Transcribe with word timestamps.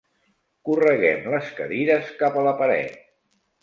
Correguem 0.69 1.29
les 1.35 1.53
cadires 1.61 2.13
cap 2.25 2.43
a 2.43 2.51
la 2.53 2.59
paret. 2.65 3.03